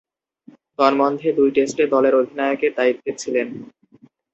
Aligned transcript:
তন্মধ্যে, 0.77 1.29
দুই 1.37 1.49
টেস্টে 1.55 1.83
দলের 1.93 2.13
অধিনায়কের 2.15 2.71
দায়িত্বে 2.77 3.11
ছিলেন। 3.17 3.47